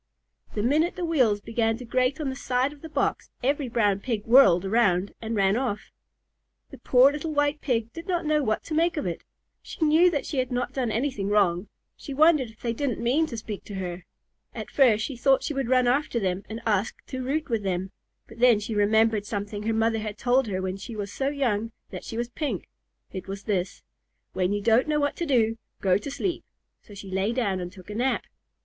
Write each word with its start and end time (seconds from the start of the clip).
The 0.55 0.63
minute 0.63 0.95
the 0.95 1.05
wheels 1.05 1.41
began 1.41 1.77
to 1.77 1.85
grate 1.85 2.19
on 2.19 2.29
the 2.31 2.35
side 2.35 2.73
of 2.73 2.81
the 2.81 2.89
box, 2.89 3.29
every 3.43 3.69
Brown 3.69 3.99
Pig 3.99 4.25
whirled 4.25 4.65
around 4.65 5.13
and 5.21 5.35
ran 5.35 5.55
off. 5.55 5.91
The 6.71 6.79
poor 6.79 7.11
little 7.11 7.33
White 7.35 7.61
Pig 7.61 7.93
did 7.93 8.07
not 8.07 8.25
know 8.25 8.41
what 8.41 8.63
to 8.63 8.73
make 8.73 8.97
of 8.97 9.05
it. 9.05 9.21
She 9.61 9.85
knew 9.85 10.09
that 10.09 10.25
she 10.25 10.39
had 10.39 10.51
not 10.51 10.73
done 10.73 10.91
anything 10.91 11.27
wrong. 11.29 11.67
She 11.95 12.15
wondered 12.15 12.49
if 12.49 12.61
they 12.63 12.73
didn't 12.73 12.99
mean 12.99 13.27
to 13.27 13.37
speak 13.37 13.63
to 13.65 13.75
her. 13.75 14.03
[Illustration: 14.55 14.55
EVERY 14.55 14.55
BROWN 14.55 14.55
PIG 14.55 14.55
RAN 14.55 14.65
OFF.] 14.65 14.67
At 14.67 14.75
first 14.95 15.05
she 15.05 15.17
thought 15.17 15.43
she 15.43 15.53
would 15.53 15.69
run 15.69 15.87
after 15.87 16.19
them 16.19 16.43
and 16.49 16.61
ask 16.65 17.05
to 17.05 17.23
root 17.23 17.47
with 17.49 17.61
them, 17.61 17.91
but 18.27 18.39
then 18.39 18.59
she 18.59 18.73
remembered 18.73 19.27
something 19.27 19.61
her 19.67 19.71
mother 19.71 19.99
had 19.99 20.17
told 20.17 20.47
her 20.47 20.63
when 20.63 20.77
she 20.77 20.95
was 20.95 21.13
so 21.13 21.29
young 21.29 21.71
that 21.91 22.03
she 22.03 22.17
was 22.17 22.27
pink. 22.29 22.67
It 23.11 23.27
was 23.27 23.43
this: 23.43 23.83
"When 24.33 24.51
you 24.51 24.63
don't 24.63 24.87
know 24.87 24.99
what 24.99 25.15
to 25.17 25.27
do, 25.27 25.59
go 25.79 25.99
to 25.99 26.09
sleep." 26.09 26.43
So 26.81 26.95
she 26.95 27.11
lay 27.11 27.33
down 27.33 27.59
and 27.59 27.71
took 27.71 27.91
a 27.91 27.93
nap. 27.93 28.23